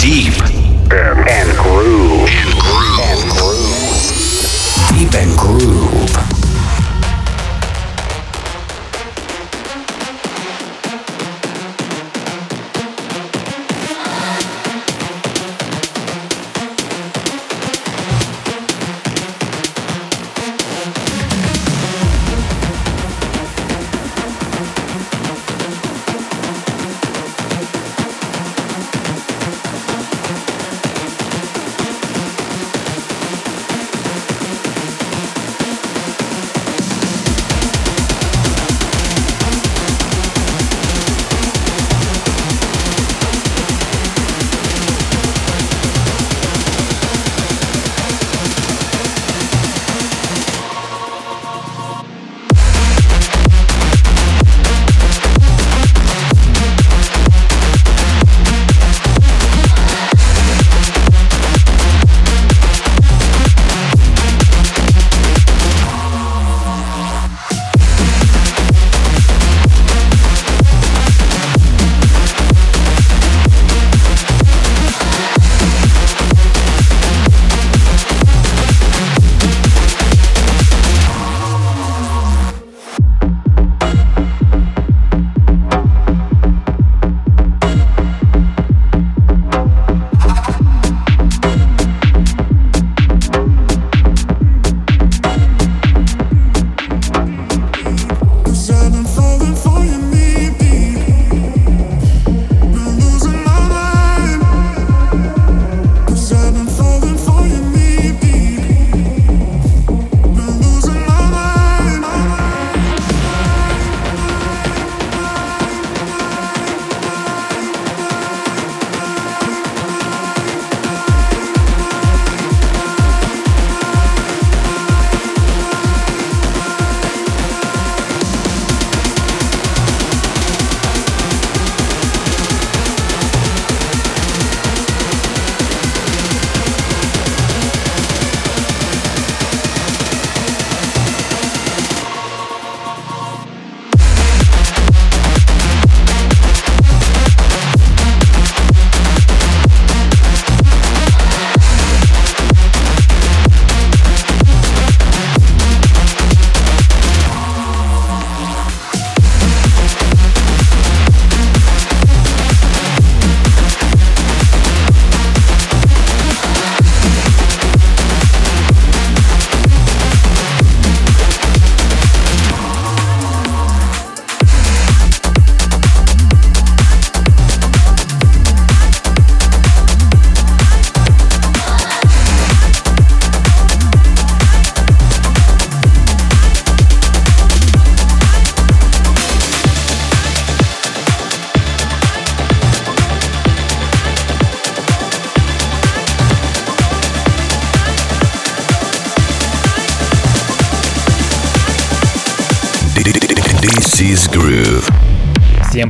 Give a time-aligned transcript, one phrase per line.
[0.00, 0.59] Deep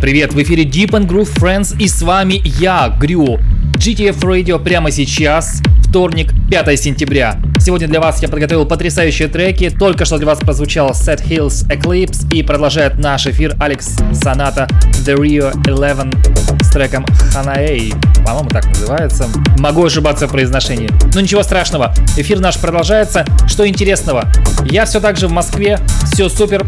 [0.01, 3.39] Привет, в эфире Deep and Groove Friends и с вами я, Грю.
[3.75, 7.39] GTF Radio прямо сейчас, вторник, 5 сентября.
[7.61, 9.69] Сегодня для вас я подготовил потрясающие треки.
[9.69, 14.67] Только что для вас прозвучал Set Hills Eclipse и продолжает наш эфир Алекс Соната
[15.05, 17.93] The Rio 11 с треком Ханаэй.
[18.25, 19.29] По-моему, так называется.
[19.59, 20.89] Могу ошибаться в произношении.
[21.15, 21.93] Но ничего страшного.
[22.17, 23.27] Эфир наш продолжается.
[23.47, 24.25] Что интересного?
[24.65, 25.79] Я все так же в Москве.
[26.13, 26.67] Все супер.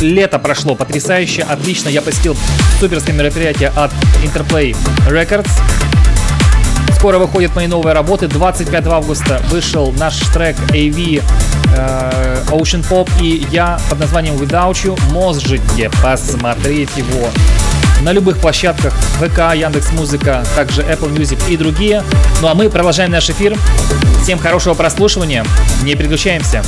[0.00, 1.88] Лето прошло потрясающе, отлично.
[1.88, 2.36] Я посетил
[2.80, 3.92] суперское мероприятие от
[4.24, 4.76] Interplay
[5.08, 5.50] Records.
[6.96, 8.26] Скоро выходят мои новые работы.
[8.26, 11.22] 25 августа вышел наш трек AV
[11.76, 14.98] э, Ocean Pop и я под названием Without You.
[15.12, 17.28] Можете посмотреть его
[18.00, 22.02] на любых площадках ВК, Яндекс Музыка, также Apple Music и другие.
[22.40, 23.54] Ну а мы продолжаем наш эфир.
[24.22, 25.44] Всем хорошего прослушивания.
[25.82, 26.64] Не переключаемся.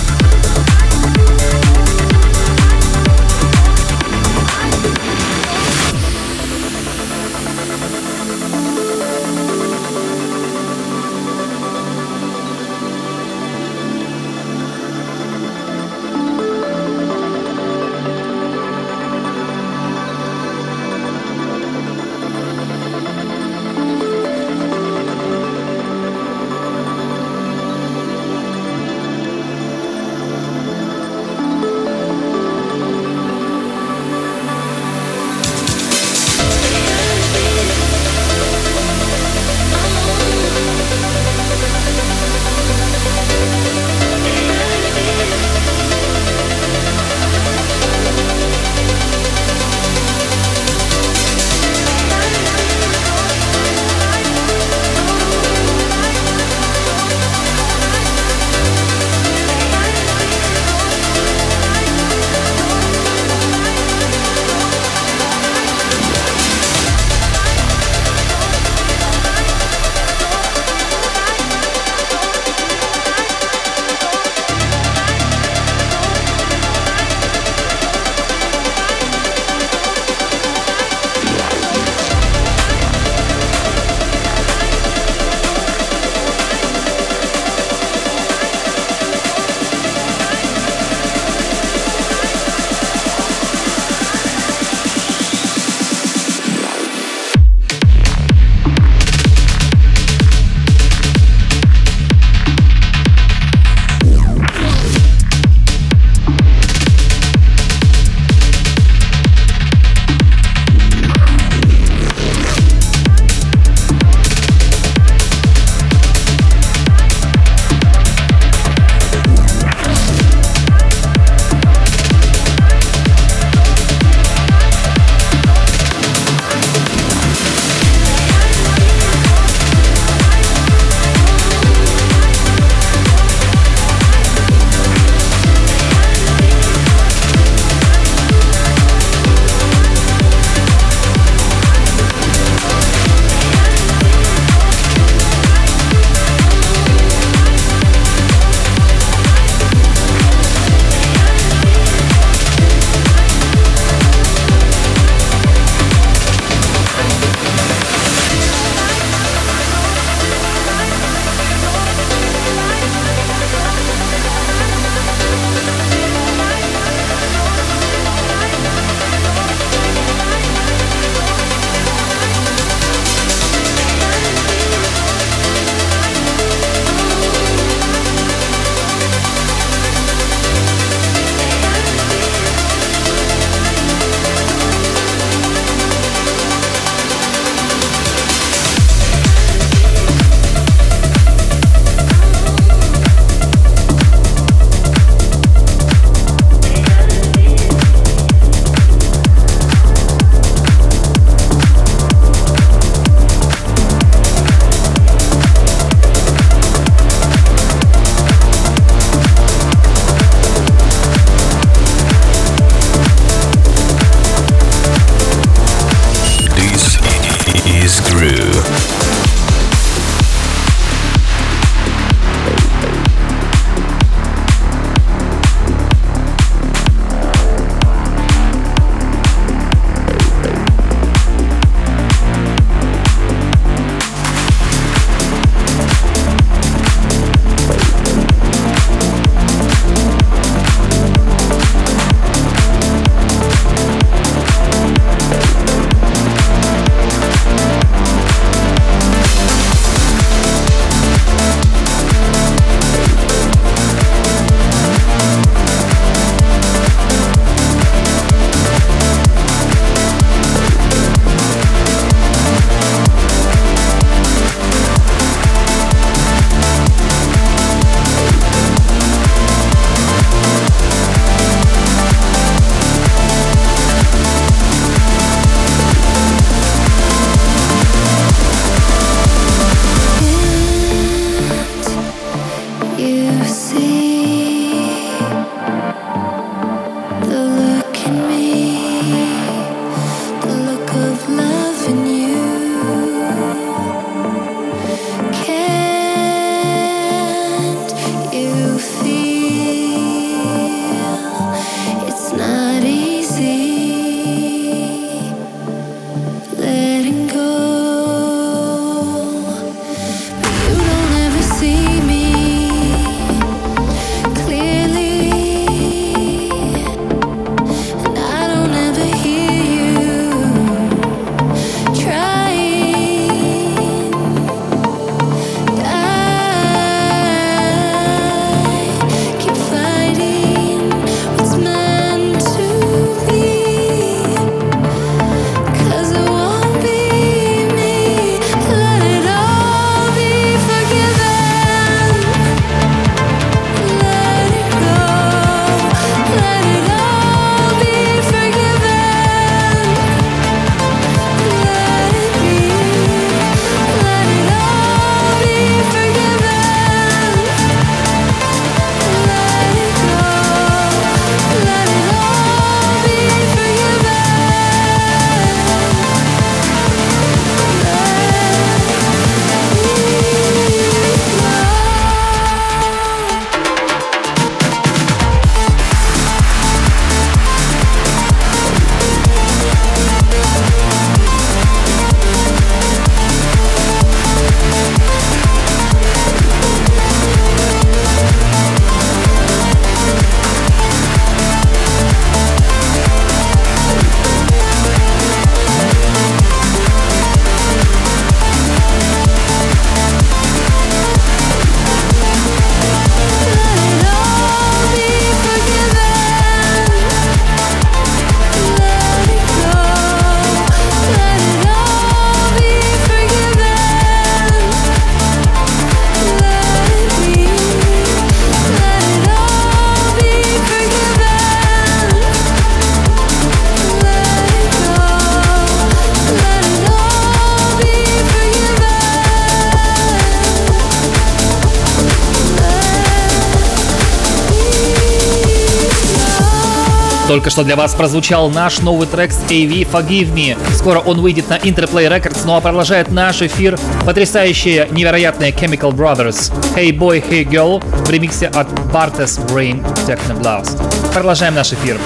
[437.39, 440.59] Только что для вас прозвучал наш новый трек с AV Forgive Me.
[440.75, 446.53] Скоро он выйдет на Interplay Records, ну а продолжает наш эфир потрясающая, невероятная Chemical Brothers
[446.75, 450.83] Hey Boy, Hey Girl в ремиксе от Bartes Brain Techno Blast.
[451.15, 452.01] Продолжаем наш эфир.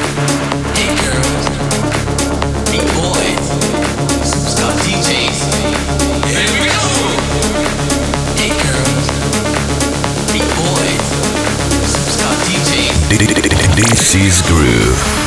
[14.14, 15.21] Is Groove.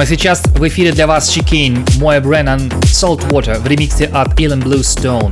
[0.00, 5.30] Прямо сейчас в эфире для вас Chicane, Моя Бреннан, Saltwater в ремиксе от Elon Bluestone.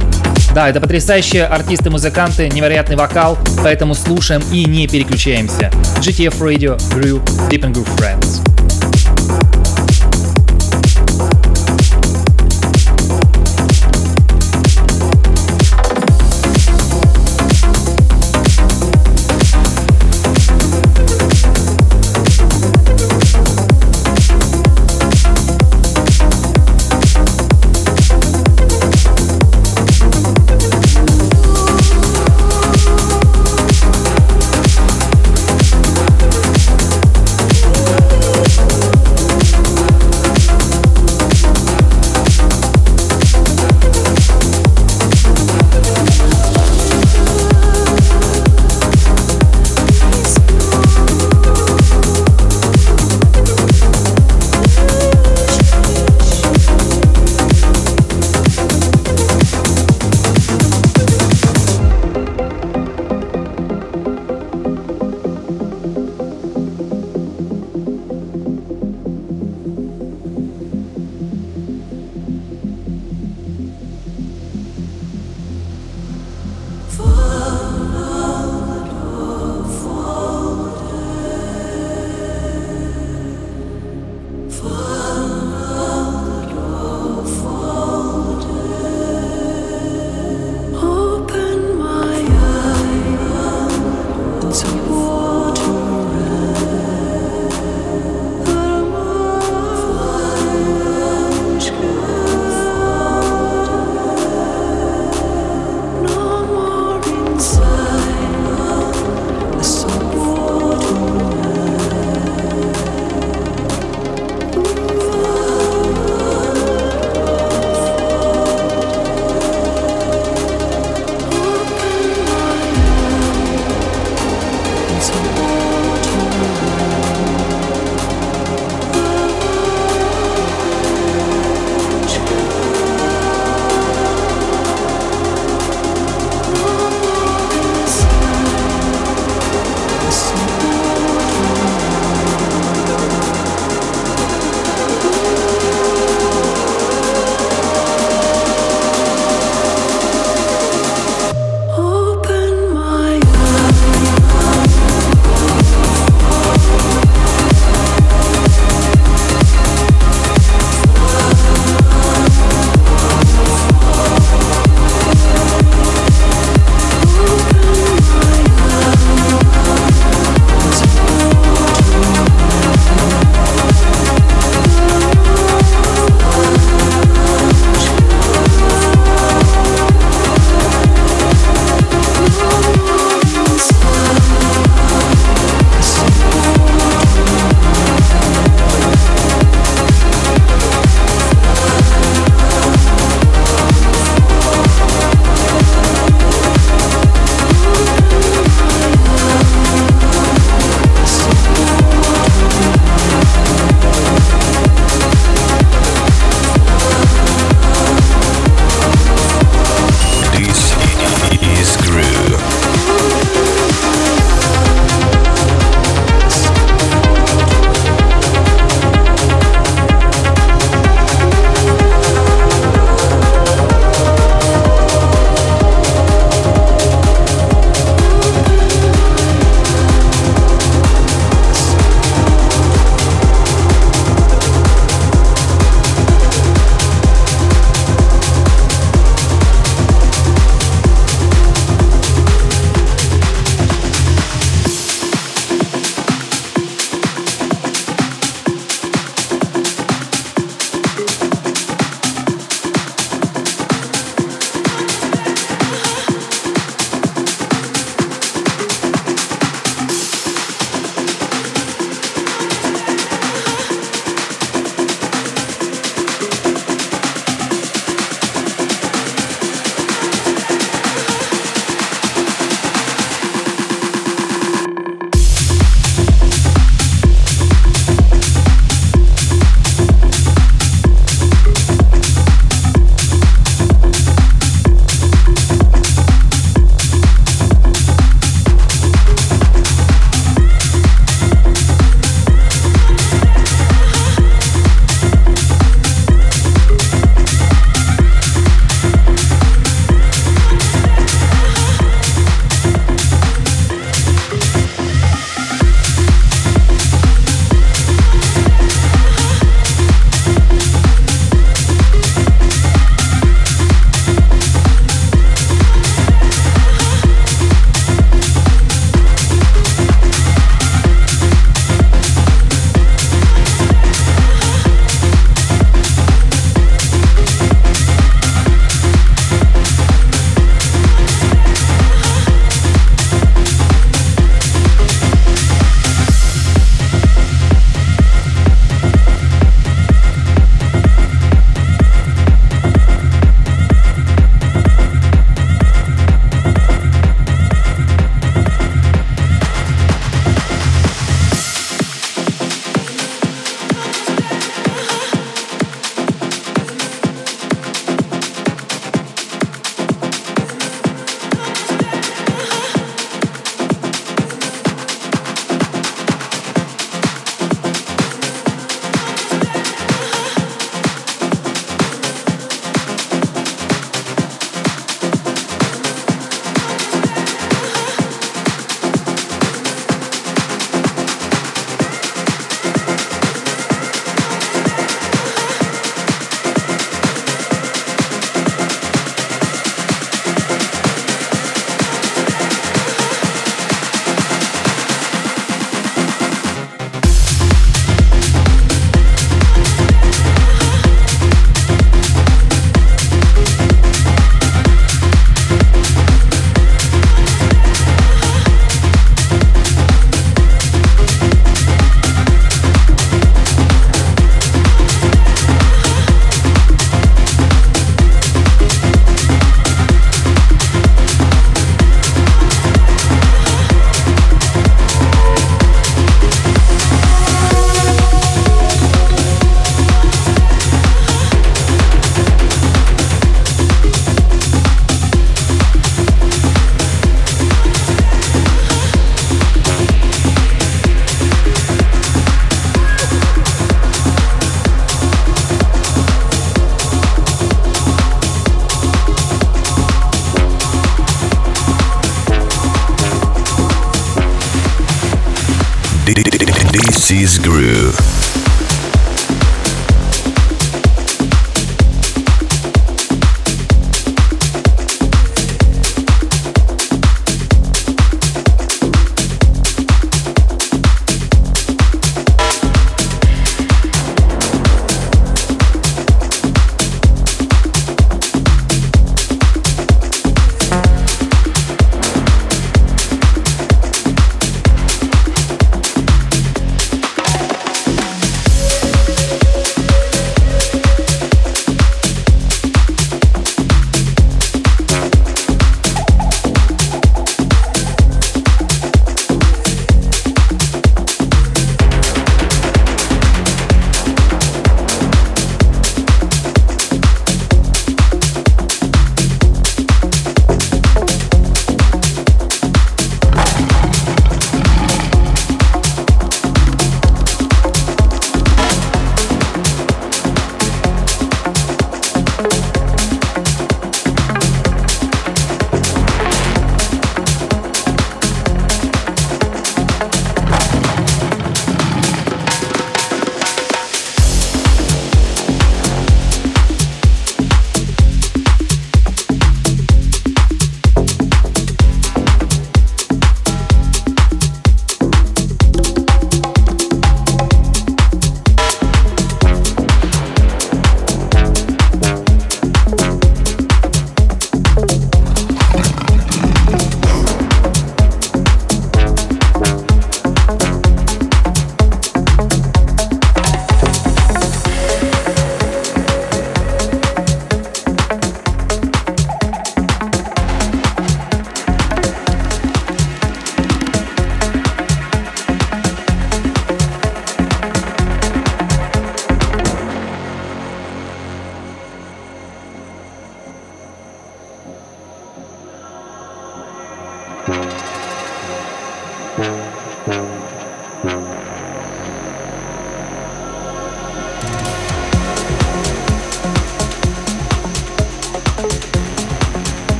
[0.54, 5.70] Да, это потрясающие артисты-музыканты, невероятный вокал, поэтому слушаем и не переключаемся.
[6.00, 8.47] GTF Radio, Groove, Deep and Groove Friends.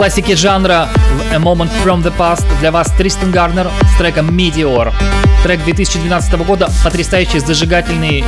[0.00, 0.88] Классике жанра
[1.30, 4.94] A Moment From The Past для вас Тристан Гарнер с треком Meteor.
[5.42, 8.24] Трек 2012 года, потрясающий, зажигательный,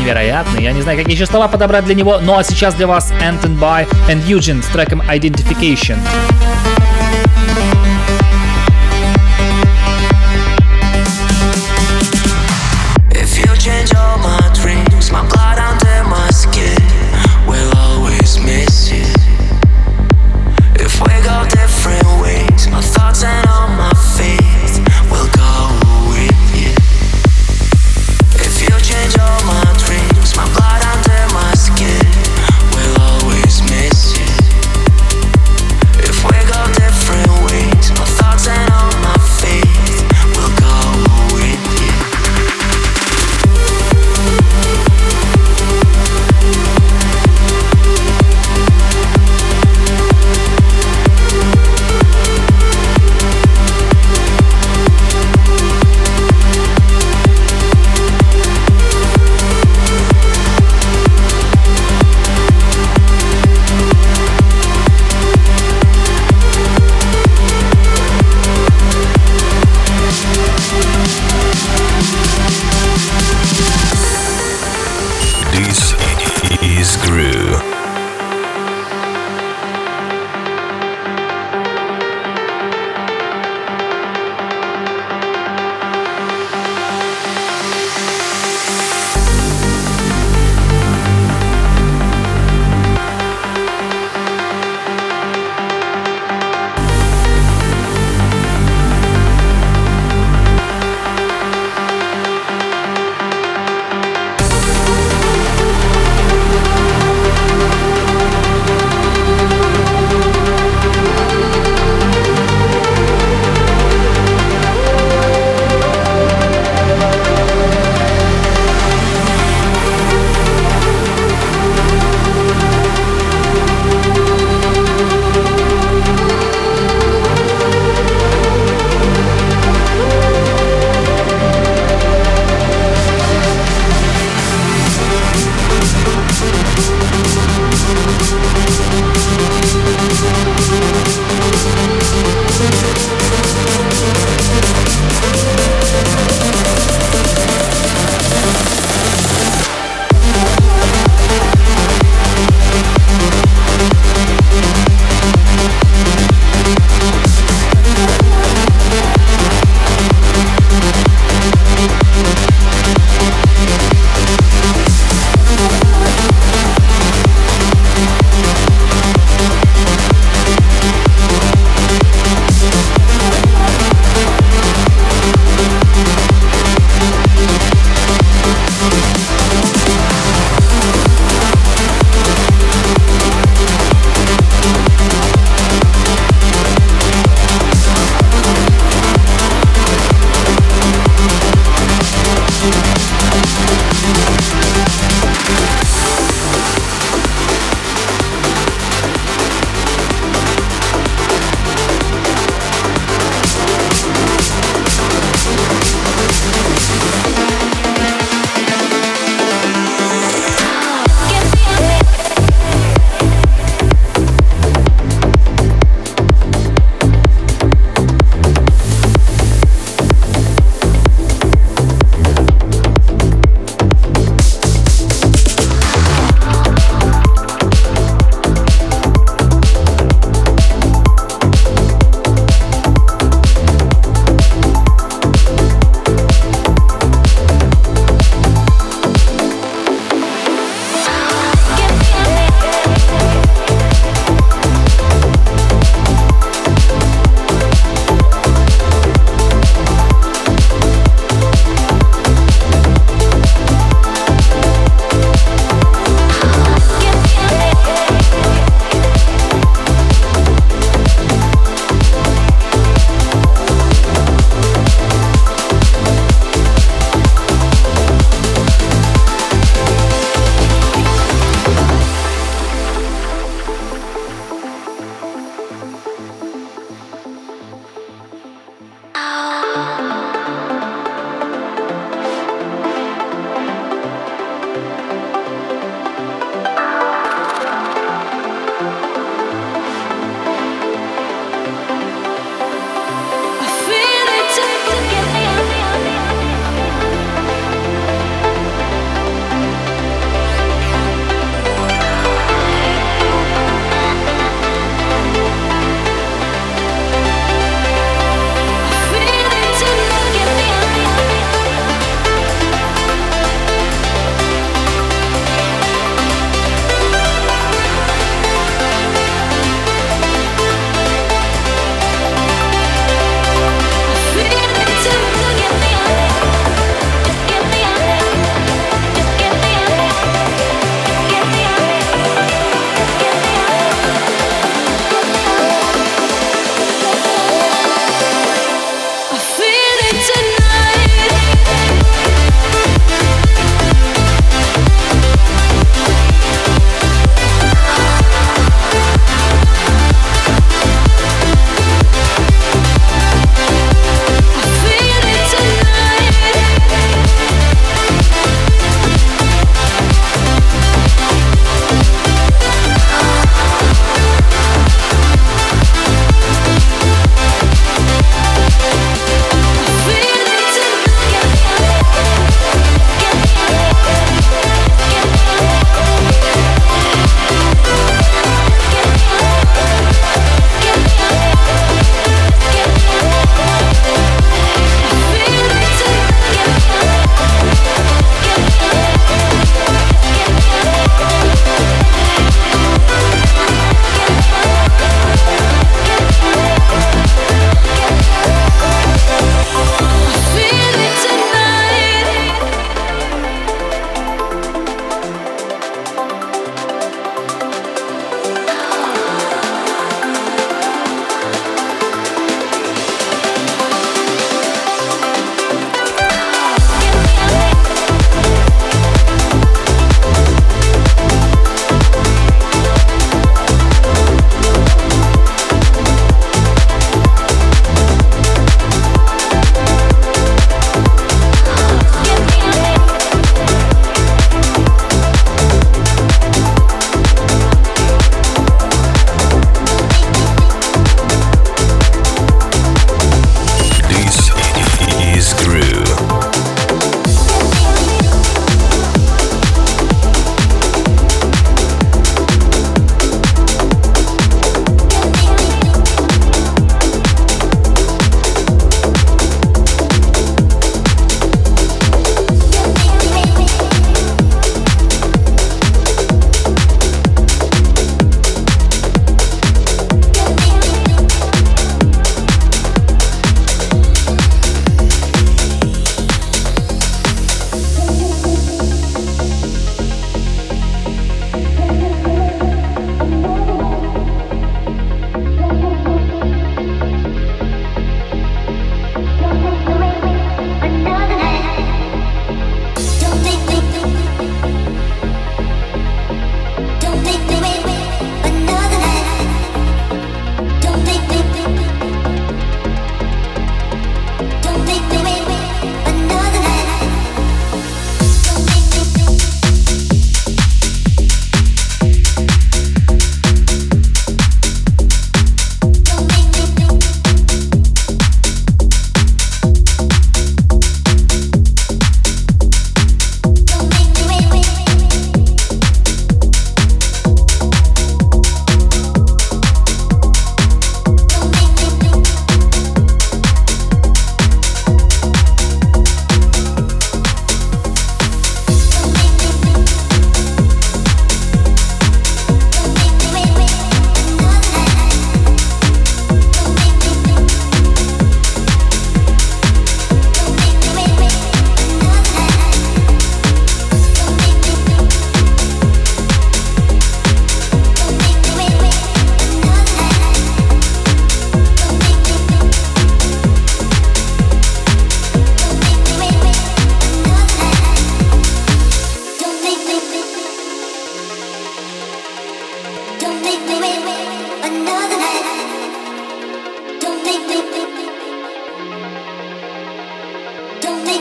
[0.00, 0.64] невероятный.
[0.64, 2.18] Я не знаю, какие еще слова подобрать для него.
[2.20, 5.98] Ну а сейчас для вас Anton By and Eugene с треком Identification.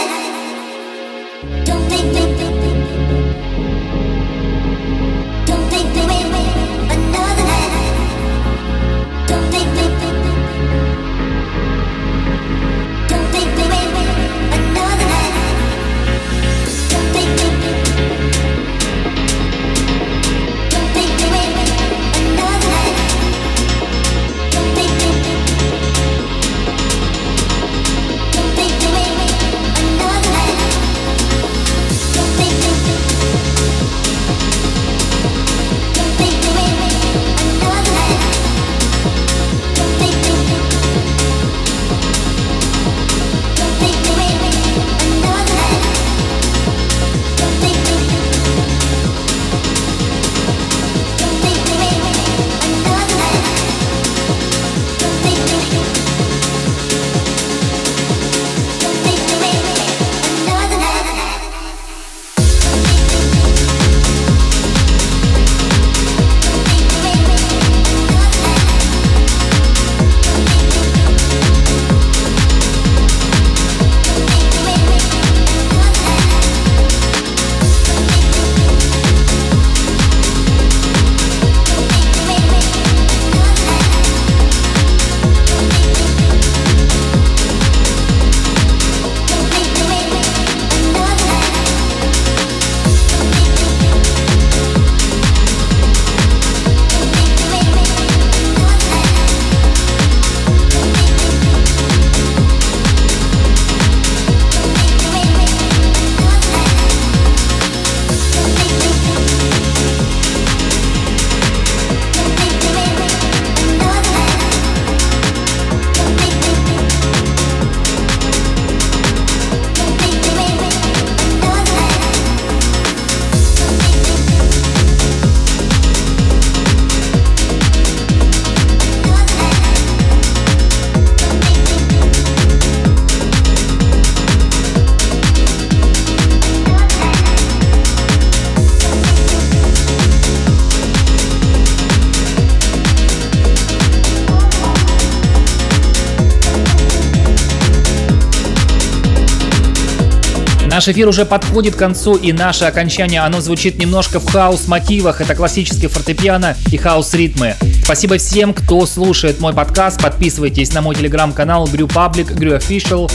[150.82, 155.22] Наш эфир уже подходит к концу, и наше окончание, оно звучит немножко в хаос-мотивах.
[155.22, 157.54] Это классический фортепиано и хаос-ритмы.
[157.84, 160.02] Спасибо всем, кто слушает мой подкаст.
[160.02, 163.12] Подписывайтесь на мой телеграм-канал Gru Public, Gru Official.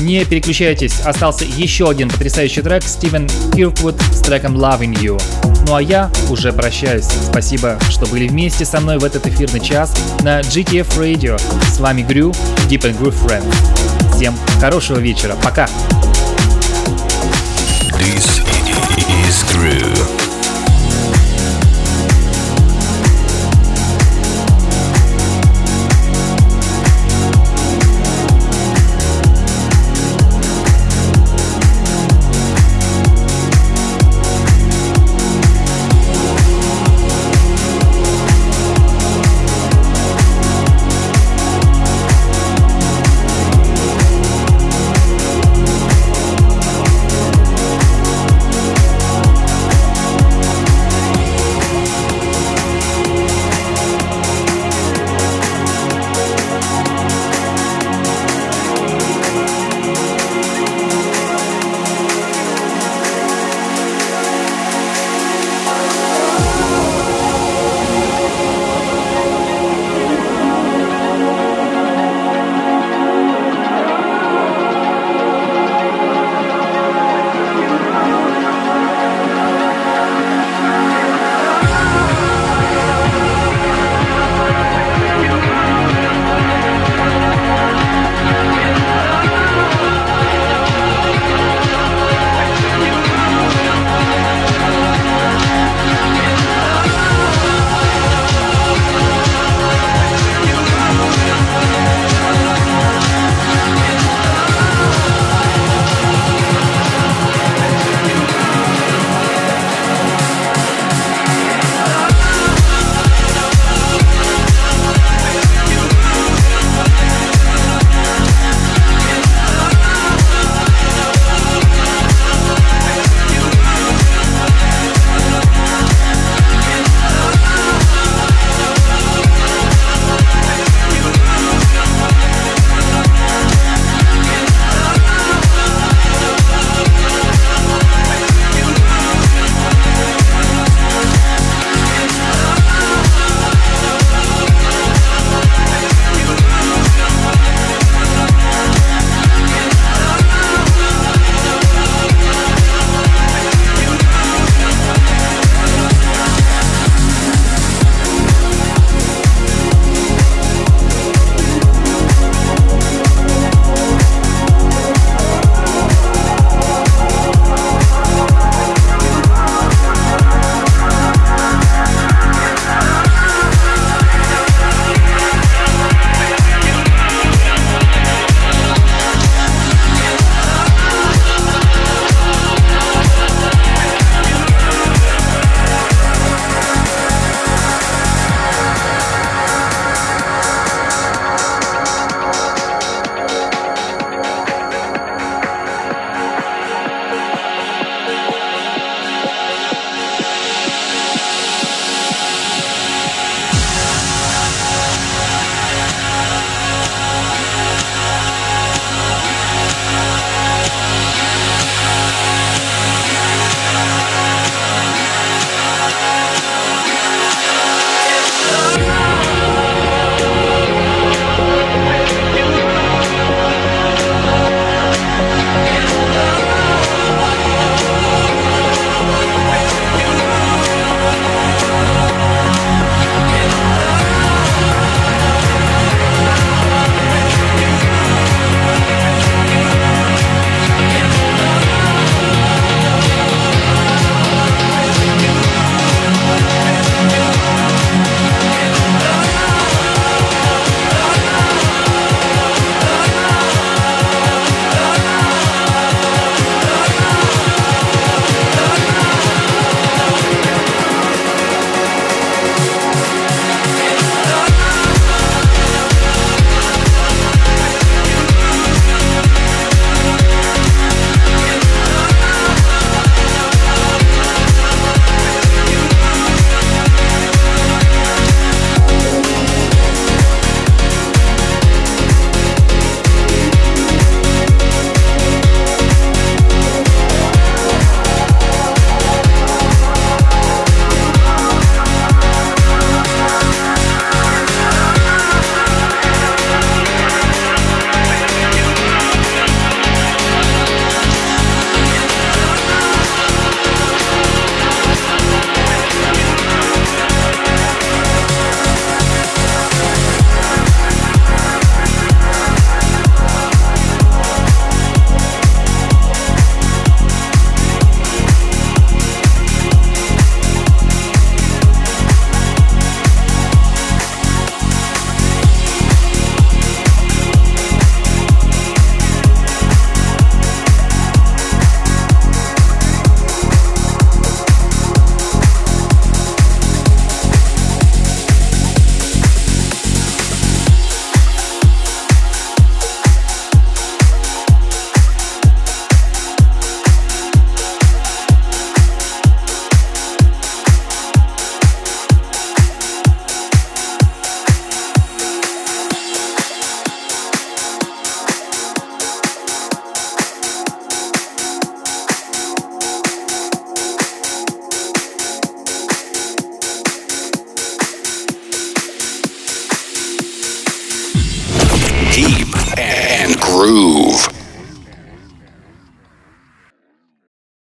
[0.00, 5.22] Не переключайтесь, остался еще один потрясающий трек Стивен Кирквуд с треком Loving You.
[5.66, 7.04] Ну а я уже прощаюсь.
[7.04, 11.38] Спасибо, что были вместе со мной в этот эфирный час на GTF Radio.
[11.70, 12.30] С вами Грю,
[12.70, 14.16] Deep and Groove Friends.
[14.16, 15.36] Всем хорошего вечера.
[15.44, 15.68] Пока!
[18.00, 18.40] This
[19.26, 20.29] is Groove.